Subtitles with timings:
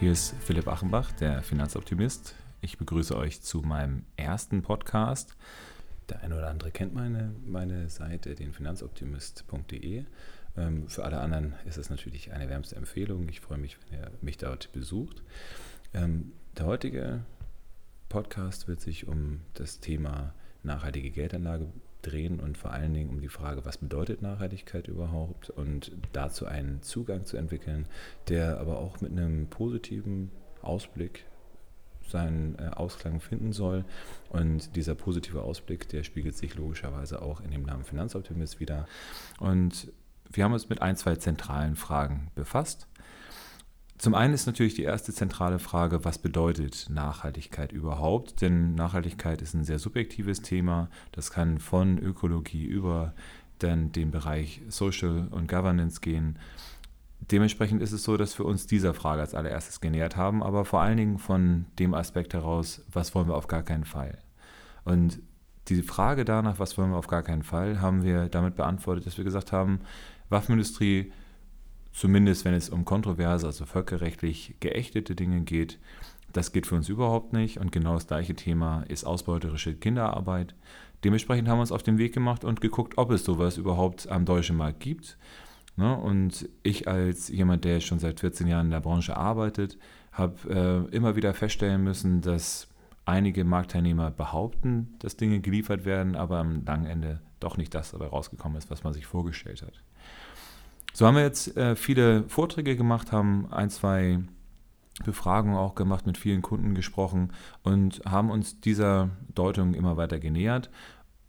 [0.00, 2.34] Hier ist Philipp Achenbach, der Finanzoptimist.
[2.62, 5.36] Ich begrüße euch zu meinem ersten Podcast.
[6.08, 10.06] Der eine oder andere kennt meine, meine Seite, den finanzoptimist.de.
[10.56, 13.28] Ähm, für alle anderen ist es natürlich eine wärmste Empfehlung.
[13.28, 15.22] Ich freue mich, wenn ihr mich dort besucht.
[15.92, 17.20] Ähm, der heutige
[18.08, 20.32] Podcast wird sich um das Thema
[20.62, 21.66] nachhaltige Geldanlage
[22.02, 26.82] drehen und vor allen Dingen um die Frage, was bedeutet Nachhaltigkeit überhaupt und dazu einen
[26.82, 27.86] Zugang zu entwickeln,
[28.28, 30.30] der aber auch mit einem positiven
[30.62, 31.26] Ausblick
[32.10, 33.84] seinen äh, Ausklang finden soll.
[34.28, 38.86] Und dieser positive Ausblick, der spiegelt sich logischerweise auch in dem Namen Finanzoptimist wieder.
[39.38, 39.92] Und
[40.30, 42.86] wir haben uns mit ein, zwei zentralen Fragen befasst.
[44.00, 48.40] Zum einen ist natürlich die erste zentrale Frage, was bedeutet Nachhaltigkeit überhaupt?
[48.40, 50.88] Denn Nachhaltigkeit ist ein sehr subjektives Thema.
[51.12, 53.12] Das kann von Ökologie über
[53.58, 56.38] dann den Bereich Social und Governance gehen.
[57.30, 60.80] Dementsprechend ist es so, dass wir uns dieser Frage als allererstes genähert haben, aber vor
[60.80, 64.16] allen Dingen von dem Aspekt heraus, was wollen wir auf gar keinen Fall?
[64.84, 65.20] Und
[65.68, 69.18] diese Frage danach, was wollen wir auf gar keinen Fall, haben wir damit beantwortet, dass
[69.18, 69.80] wir gesagt haben,
[70.30, 71.12] Waffenindustrie
[71.92, 75.78] zumindest wenn es um kontroverse, also völkerrechtlich geächtete Dinge geht.
[76.32, 77.58] Das geht für uns überhaupt nicht.
[77.58, 80.54] Und genau das gleiche Thema ist ausbeuterische Kinderarbeit.
[81.02, 84.24] Dementsprechend haben wir uns auf den Weg gemacht und geguckt, ob es sowas überhaupt am
[84.24, 85.16] deutschen Markt gibt.
[85.76, 85.96] Ne?
[85.96, 89.78] Und ich als jemand, der schon seit 14 Jahren in der Branche arbeitet,
[90.12, 92.68] habe äh, immer wieder feststellen müssen, dass
[93.06, 98.06] einige Marktteilnehmer behaupten, dass Dinge geliefert werden, aber am langen Ende doch nicht das dabei
[98.06, 99.82] rausgekommen ist, was man sich vorgestellt hat.
[100.92, 104.20] So haben wir jetzt äh, viele Vorträge gemacht, haben ein, zwei
[105.04, 110.70] Befragungen auch gemacht, mit vielen Kunden gesprochen und haben uns dieser Deutung immer weiter genähert.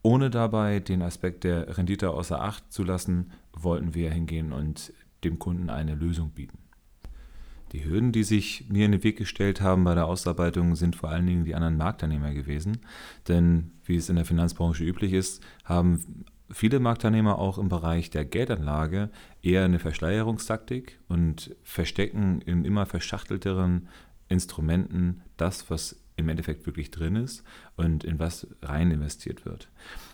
[0.04, 5.38] Ohne dabei den Aspekt der Rendite außer Acht zu lassen, wollten wir hingehen und dem
[5.38, 6.58] Kunden eine Lösung bieten.
[7.72, 11.10] Die Hürden, die sich mir in den Weg gestellt haben bei der Ausarbeitung, sind vor
[11.10, 12.80] allen Dingen die anderen Marktteilnehmer gewesen.
[13.30, 18.26] Denn wie es in der Finanzbranche üblich ist, haben viele Marktteilnehmer auch im Bereich der
[18.26, 19.10] Geldanlage
[19.42, 23.88] eher eine Verschleierungstaktik und verstecken in immer verschachtelteren
[24.30, 27.44] Instrumenten das, was im Endeffekt wirklich drin ist
[27.76, 29.70] und in was rein investiert wird.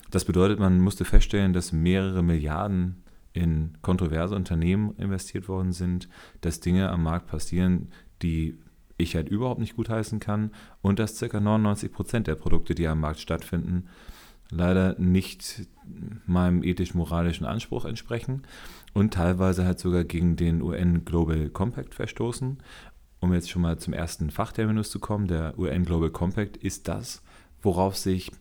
[0.10, 3.04] Das bedeutet, man musste feststellen, dass mehrere Milliarden
[3.34, 6.10] in kontroverse Unternehmen investiert worden sind,
[6.42, 8.58] dass Dinge am Markt passieren, die
[8.98, 11.40] ich halt überhaupt nicht gutheißen kann und dass ca.
[11.40, 13.88] 99 Prozent der Produkte, die am Markt stattfinden,
[14.50, 15.68] leider nicht
[16.26, 18.44] meinem ethisch-moralischen Anspruch entsprechen
[18.94, 22.58] und teilweise halt sogar gegen den UN Global Compact verstoßen.
[23.20, 27.24] Um jetzt schon mal zum ersten Fachterminus zu kommen, der UN Global Compact ist das,
[27.62, 28.32] worauf sich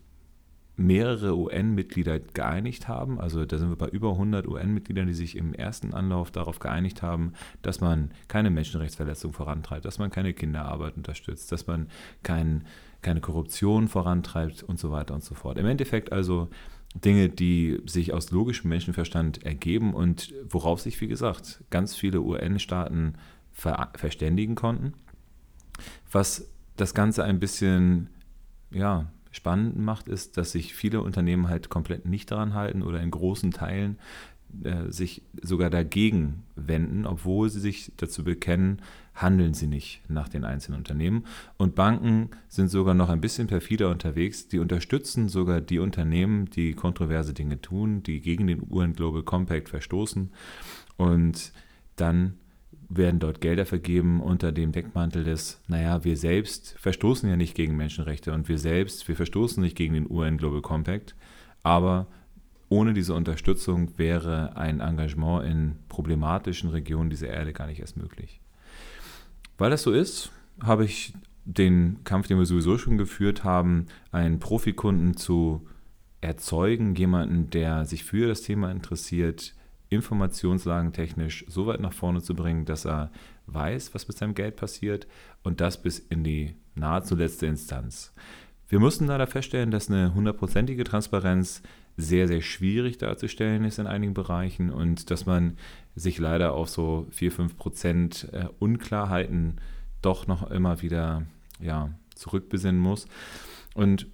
[0.77, 3.19] mehrere UN-Mitglieder geeinigt haben.
[3.19, 7.03] Also da sind wir bei über 100 UN-Mitgliedern, die sich im ersten Anlauf darauf geeinigt
[7.03, 11.89] haben, dass man keine Menschenrechtsverletzung vorantreibt, dass man keine Kinderarbeit unterstützt, dass man
[12.23, 12.67] kein
[13.07, 15.59] keine Korruption vorantreibt und so weiter und so fort.
[15.59, 16.49] Im Endeffekt also
[16.97, 23.15] Dinge, die sich aus logischem Menschenverstand ergeben und worauf sich, wie gesagt, ganz viele UN-Staaten
[23.53, 24.93] ver verständigen konnten.
[26.11, 28.09] Was das Ganze ein bisschen
[28.73, 33.13] ja, spannend macht, ist, dass sich viele Unternehmen halt komplett nicht daran halten oder in
[33.13, 34.01] großen Teilen
[34.63, 38.81] äh, sich sogar dagegen wenden, obwohl sie sich dazu bekennen,
[39.15, 41.25] handeln sie nicht nach den einzelnen Unternehmen.
[41.57, 44.49] Und Banken sind sogar noch ein bisschen perfider unterwegs.
[44.49, 49.69] Die unterstützen sogar die Unternehmen, die kontroverse Dinge tun, die gegen den UN Global Compact
[49.69, 50.31] verstoßen.
[50.97, 51.53] Und
[51.97, 52.35] dann
[52.89, 57.77] werden dort Gelder vergeben unter dem Deckmantel des, naja, wir selbst verstoßen ja nicht gegen
[57.77, 61.17] Menschenrechte und wir selbst, wir verstoßen nicht gegen den UN Global Compact,
[61.63, 62.07] aber
[62.69, 68.41] ohne diese Unterstützung wäre ein Engagement in problematischen Regionen dieser Erde gar nicht erst möglich.
[69.59, 71.15] Weil das so ist, habe ich
[71.45, 75.67] den Kampf, den wir sowieso schon geführt haben, einen Profikunden zu
[76.21, 79.55] erzeugen, jemanden, der sich für das Thema interessiert,
[79.89, 83.13] informationslagentechnisch so weit nach vorne zu bringen, dass er
[83.47, 85.07] weiß, was mit seinem Geld passiert
[85.45, 88.13] und das bis in die nahezu letzte Instanz.
[88.69, 91.63] Wir mussten leider feststellen, dass eine hundertprozentige Transparenz
[91.97, 95.57] sehr, sehr schwierig darzustellen ist in einigen Bereichen und dass man
[95.95, 99.57] sich leider auf so 4, 5 Prozent äh, Unklarheiten
[100.03, 101.23] doch noch immer wieder
[101.59, 103.07] ja, zurückbesinnen muss.
[103.75, 104.07] Und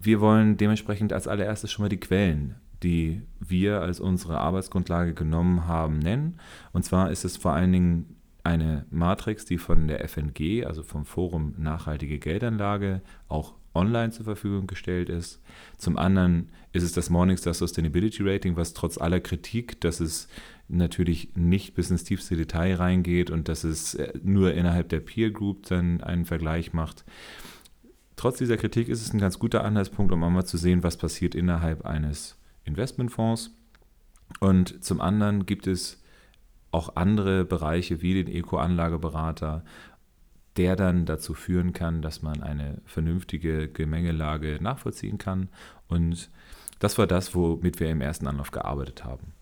[0.00, 5.66] wir wollen dementsprechend als allererstes schon mal die Quellen, die wir als unsere Arbeitsgrundlage genommen
[5.66, 6.40] haben, nennen.
[6.72, 11.04] Und zwar ist es vor allen Dingen eine Matrix, die von der FNG, also vom
[11.04, 15.40] Forum Nachhaltige Geldanlage, auch online zur Verfügung gestellt ist.
[15.78, 20.28] Zum anderen ist es das Morningstar Sustainability Rating, was trotz aller Kritik, dass es
[20.68, 25.30] natürlich nicht bis ins tiefste Detail reingeht und dass es äh, nur innerhalb der Peer
[25.30, 27.04] Group dann einen Vergleich macht.
[28.16, 31.34] Trotz dieser Kritik ist es ein ganz guter Anhaltspunkt, um einmal zu sehen, was passiert
[31.34, 33.50] innerhalb eines Investmentfonds.
[34.38, 36.02] Und zum anderen gibt es
[36.70, 39.64] auch andere Bereiche wie den Eco-Anlageberater,
[40.56, 45.48] der dann dazu führen kann, dass man eine vernünftige Gemengelage nachvollziehen kann.
[45.88, 46.30] Und
[46.78, 49.32] das war das, womit wir im ersten Anlauf gearbeitet haben.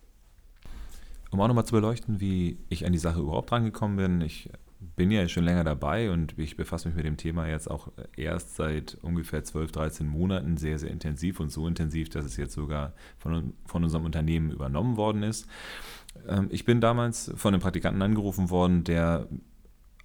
[1.30, 4.20] Um auch nochmal zu beleuchten, wie ich an die Sache überhaupt rangekommen bin.
[4.22, 4.50] Ich
[4.96, 8.56] bin ja schon länger dabei und ich befasse mich mit dem Thema jetzt auch erst
[8.56, 12.92] seit ungefähr 12, 13 Monaten sehr, sehr intensiv und so intensiv, dass es jetzt sogar
[13.18, 15.46] von, von unserem Unternehmen übernommen worden ist.
[16.28, 19.28] Ähm, ich bin damals von einem Praktikanten angerufen worden, der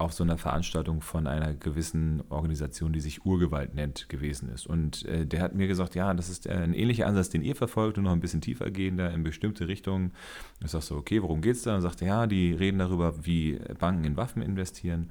[0.04, 4.66] auf so einer Veranstaltung von einer gewissen Organisation, die sich Urgewalt nennt, gewesen ist.
[4.66, 7.98] Und äh, der hat mir gesagt, ja, das ist ein ähnlicher Ansatz, den ihr verfolgt
[7.98, 10.12] und noch ein bisschen tiefer gehender in bestimmte Richtungen.
[10.62, 11.74] Ich sage so, okay, worum geht es da?
[11.74, 15.10] Und sagte, ja, die reden darüber, wie Banken in Waffen investieren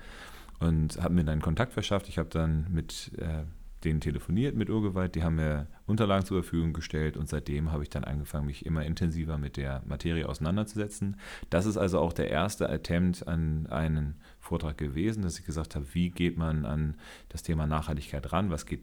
[0.60, 2.08] und hat mir dann Kontakt verschafft.
[2.08, 3.44] Ich habe dann mit äh,
[3.84, 7.90] denen telefoniert mit Urgewalt, die haben mir Unterlagen zur Verfügung gestellt und seitdem habe ich
[7.90, 11.18] dann angefangen, mich immer intensiver mit der Materie auseinanderzusetzen.
[11.50, 15.86] Das ist also auch der erste Attempt an einen Vortrag gewesen, dass ich gesagt habe,
[15.94, 16.96] wie geht man an
[17.30, 18.82] das Thema Nachhaltigkeit ran, was geht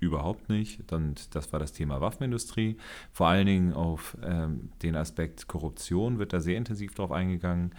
[0.00, 0.92] überhaupt nicht.
[0.92, 2.76] Und das war das Thema Waffenindustrie.
[3.12, 7.74] Vor allen Dingen auf ähm, den Aspekt Korruption wird da sehr intensiv drauf eingegangen.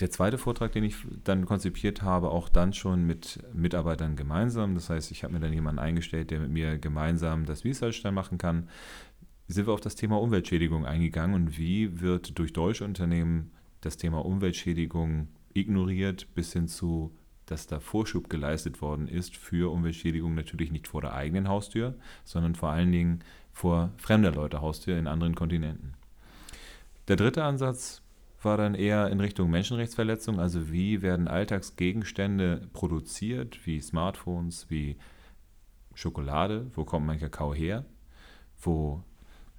[0.00, 4.74] Der zweite Vortrag, den ich dann konzipiert habe, auch dann schon mit Mitarbeitern gemeinsam.
[4.74, 8.38] Das heißt, ich habe mir dann jemanden eingestellt, der mit mir gemeinsam das Research machen
[8.38, 8.68] kann.
[9.48, 13.50] Sind wir auf das Thema Umweltschädigung eingegangen und wie wird durch deutsche Unternehmen
[13.80, 17.16] das Thema Umweltschädigung ignoriert, bis hin zu,
[17.46, 22.54] dass da Vorschub geleistet worden ist für Umweltschädigung natürlich nicht vor der eigenen Haustür, sondern
[22.54, 25.94] vor allen Dingen vor fremder Leute Haustür in anderen Kontinenten.
[27.08, 28.02] Der dritte Ansatz
[28.42, 34.96] war dann eher in Richtung Menschenrechtsverletzung, also wie werden Alltagsgegenstände produziert, wie Smartphones, wie
[35.94, 37.84] Schokolade, wo kommt mein Kakao her,
[38.60, 39.02] wo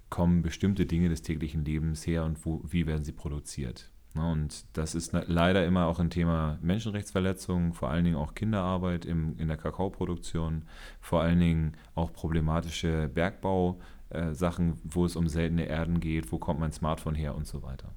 [0.10, 3.92] kommen bestimmte Dinge des täglichen Lebens her und wo, wie werden sie produziert.
[4.16, 9.38] Und das ist leider immer auch ein Thema Menschenrechtsverletzungen, vor allen Dingen auch Kinderarbeit im,
[9.38, 10.64] in der Kakaoproduktion,
[11.00, 16.72] vor allen Dingen auch problematische Bergbausachen, wo es um seltene Erden geht, wo kommt mein
[16.72, 17.94] Smartphone her und so weiter.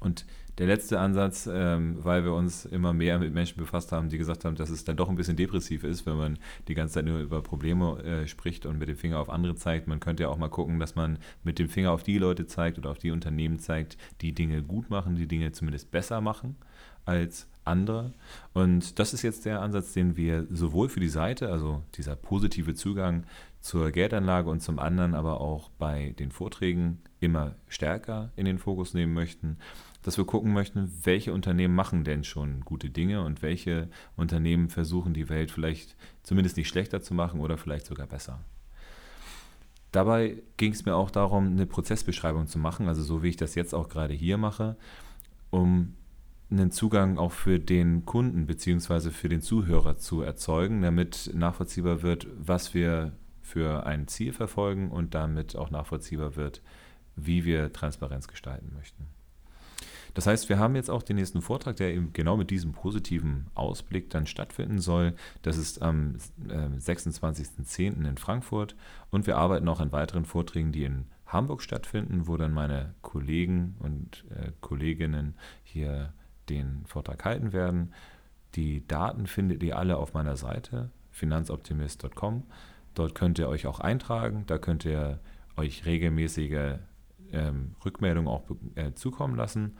[0.00, 0.26] Und
[0.58, 4.44] der letzte Ansatz, ähm, weil wir uns immer mehr mit Menschen befasst haben, die gesagt
[4.44, 6.38] haben, dass es dann doch ein bisschen depressiv ist, wenn man
[6.68, 9.86] die ganze Zeit nur über Probleme äh, spricht und mit dem Finger auf andere zeigt.
[9.86, 12.78] Man könnte ja auch mal gucken, dass man mit dem Finger auf die Leute zeigt
[12.78, 16.56] oder auf die Unternehmen zeigt, die Dinge gut machen, die Dinge zumindest besser machen
[17.04, 18.12] als andere.
[18.52, 22.74] Und das ist jetzt der Ansatz, den wir sowohl für die Seite, also dieser positive
[22.74, 23.24] Zugang
[23.60, 28.94] zur Geldanlage und zum anderen aber auch bei den Vorträgen immer stärker in den Fokus
[28.94, 29.58] nehmen möchten
[30.02, 35.12] dass wir gucken möchten, welche Unternehmen machen denn schon gute Dinge und welche Unternehmen versuchen
[35.12, 38.40] die Welt vielleicht zumindest nicht schlechter zu machen oder vielleicht sogar besser.
[39.92, 43.54] Dabei ging es mir auch darum, eine Prozessbeschreibung zu machen, also so wie ich das
[43.54, 44.76] jetzt auch gerade hier mache,
[45.50, 45.94] um
[46.50, 49.10] einen Zugang auch für den Kunden bzw.
[49.10, 53.12] für den Zuhörer zu erzeugen, damit nachvollziehbar wird, was wir
[53.50, 56.62] für ein Ziel verfolgen und damit auch nachvollziehbar wird,
[57.16, 59.06] wie wir Transparenz gestalten möchten.
[60.14, 63.46] Das heißt, wir haben jetzt auch den nächsten Vortrag, der eben genau mit diesem positiven
[63.54, 65.14] Ausblick dann stattfinden soll.
[65.42, 66.16] Das ist am
[66.48, 67.80] 26.10.
[67.80, 68.74] Ähm, in Frankfurt
[69.10, 73.76] und wir arbeiten auch an weiteren Vorträgen, die in Hamburg stattfinden, wo dann meine Kollegen
[73.78, 76.12] und äh, Kolleginnen hier
[76.48, 77.92] den Vortrag halten werden.
[78.56, 82.44] Die Daten findet ihr alle auf meiner Seite finanzoptimist.com.
[82.94, 85.20] Dort könnt ihr euch auch eintragen, da könnt ihr
[85.56, 86.78] euch regelmäßige
[87.32, 88.42] ähm, Rückmeldungen auch
[88.74, 89.76] äh, zukommen lassen.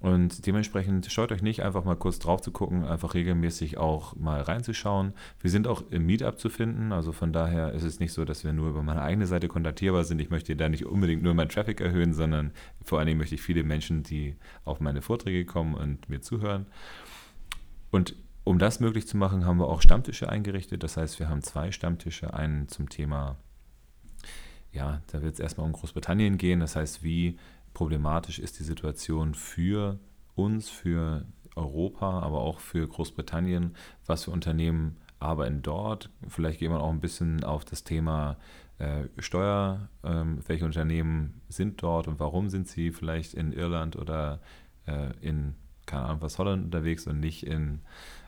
[0.00, 4.40] Und dementsprechend scheut euch nicht, einfach mal kurz drauf zu gucken, einfach regelmäßig auch mal
[4.40, 5.14] reinzuschauen.
[5.40, 8.44] Wir sind auch im Meetup zu finden, also von daher ist es nicht so, dass
[8.44, 10.20] wir nur über meine eigene Seite kontaktierbar sind.
[10.20, 12.52] Ich möchte da nicht unbedingt nur meinen Traffic erhöhen, sondern
[12.82, 16.66] vor allen Dingen möchte ich viele Menschen, die auf meine Vorträge kommen und mir zuhören.
[17.90, 18.14] Und
[18.44, 20.82] um das möglich zu machen, haben wir auch Stammtische eingerichtet.
[20.82, 23.36] Das heißt, wir haben zwei Stammtische, einen zum Thema
[24.74, 26.60] ja, da wird es erstmal um Großbritannien gehen.
[26.60, 27.38] Das heißt, wie
[27.72, 29.98] problematisch ist die Situation für
[30.34, 31.24] uns, für
[31.54, 33.76] Europa, aber auch für Großbritannien?
[34.06, 36.10] Was für Unternehmen arbeiten dort?
[36.28, 38.36] Vielleicht gehen wir auch ein bisschen auf das Thema
[38.78, 39.88] äh, Steuer.
[40.02, 44.40] Ähm, welche Unternehmen sind dort und warum sind sie vielleicht in Irland oder
[44.86, 45.54] äh, in
[45.86, 47.82] keine Ahnung, was Holland unterwegs und nicht in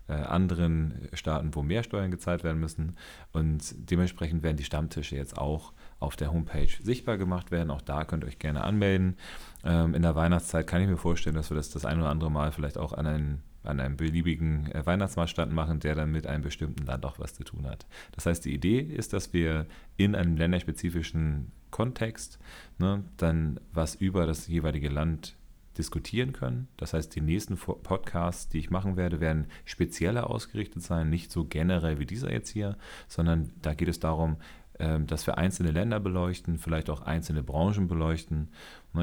[0.09, 2.97] äh, anderen Staaten, wo mehr Steuern gezahlt werden müssen.
[3.33, 7.71] Und dementsprechend werden die Stammtische jetzt auch auf der Homepage sichtbar gemacht werden.
[7.71, 9.17] Auch da könnt ihr euch gerne anmelden.
[9.65, 12.31] Ähm, in der Weihnachtszeit kann ich mir vorstellen, dass wir das das ein oder andere
[12.31, 16.45] Mal vielleicht auch an einen an einem beliebigen äh, Weihnachtsmarktstand machen, der dann mit einem
[16.45, 17.87] bestimmten Land auch was zu tun hat.
[18.13, 22.39] Das heißt, die Idee ist, dass wir in einem länderspezifischen Kontext
[22.79, 25.37] ne, dann was über das jeweilige Land
[25.79, 26.69] diskutieren können.
[26.77, 31.45] Das heißt, die nächsten Podcasts, die ich machen werde, werden spezieller ausgerichtet sein, nicht so
[31.45, 32.77] generell wie dieser jetzt hier,
[33.09, 34.37] sondern da geht es darum,
[34.79, 38.49] ähm, dass wir einzelne Länder beleuchten, vielleicht auch einzelne Branchen beleuchten.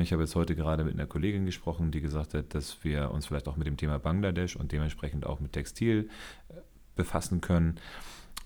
[0.01, 3.27] Ich habe jetzt heute gerade mit einer Kollegin gesprochen, die gesagt hat, dass wir uns
[3.27, 6.09] vielleicht auch mit dem Thema Bangladesch und dementsprechend auch mit Textil
[6.49, 6.53] äh,
[6.95, 7.79] befassen können.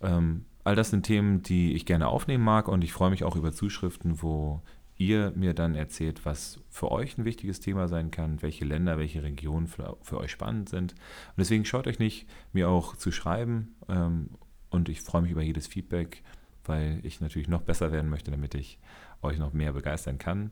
[0.01, 3.35] Ähm, all das sind Themen, die ich gerne aufnehmen mag und ich freue mich auch
[3.35, 4.61] über Zuschriften, wo
[4.97, 9.23] ihr mir dann erzählt, was für euch ein wichtiges Thema sein kann, welche Länder, welche
[9.23, 10.93] Regionen für, für euch spannend sind.
[10.93, 13.75] Und deswegen schaut euch nicht, mir auch zu schreiben.
[13.87, 14.29] Ähm,
[14.69, 16.23] und ich freue mich über jedes Feedback,
[16.65, 18.79] weil ich natürlich noch besser werden möchte, damit ich
[19.21, 20.51] euch noch mehr begeistern kann.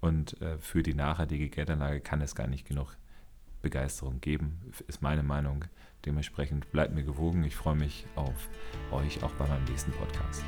[0.00, 2.96] Und äh, für die nachhaltige Geldanlage kann es gar nicht genug
[3.60, 5.66] Begeisterung geben, ist meine Meinung.
[6.06, 7.44] Dementsprechend bleibt mir gewogen.
[7.44, 8.48] Ich freue mich auf
[8.90, 10.42] euch auch bei meinem nächsten Podcast.